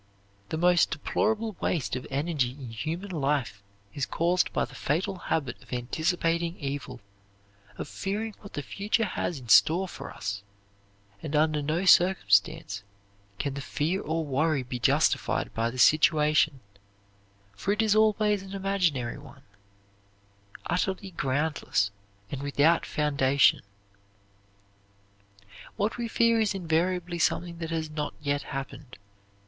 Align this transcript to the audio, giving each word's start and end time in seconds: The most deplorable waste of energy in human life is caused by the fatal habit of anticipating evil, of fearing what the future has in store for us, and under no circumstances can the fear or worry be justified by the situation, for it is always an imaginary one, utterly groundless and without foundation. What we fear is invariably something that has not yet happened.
The 0.49 0.57
most 0.57 0.89
deplorable 0.89 1.55
waste 1.61 1.95
of 1.95 2.07
energy 2.09 2.53
in 2.53 2.71
human 2.71 3.11
life 3.11 3.61
is 3.93 4.07
caused 4.07 4.51
by 4.51 4.65
the 4.65 4.73
fatal 4.73 5.15
habit 5.19 5.61
of 5.61 5.71
anticipating 5.71 6.57
evil, 6.57 7.01
of 7.77 7.87
fearing 7.87 8.33
what 8.39 8.53
the 8.53 8.63
future 8.63 9.05
has 9.05 9.37
in 9.37 9.47
store 9.49 9.87
for 9.87 10.11
us, 10.11 10.41
and 11.21 11.35
under 11.35 11.61
no 11.61 11.85
circumstances 11.85 12.81
can 13.37 13.53
the 13.53 13.61
fear 13.61 14.01
or 14.01 14.25
worry 14.25 14.63
be 14.63 14.79
justified 14.79 15.53
by 15.53 15.69
the 15.69 15.77
situation, 15.77 16.61
for 17.55 17.71
it 17.71 17.83
is 17.83 17.95
always 17.95 18.41
an 18.41 18.53
imaginary 18.55 19.19
one, 19.19 19.43
utterly 20.65 21.11
groundless 21.11 21.91
and 22.31 22.41
without 22.41 22.87
foundation. 22.87 23.61
What 25.75 25.97
we 25.99 26.07
fear 26.07 26.39
is 26.39 26.55
invariably 26.55 27.19
something 27.19 27.59
that 27.59 27.69
has 27.69 27.91
not 27.91 28.15
yet 28.19 28.41
happened. 28.41 28.97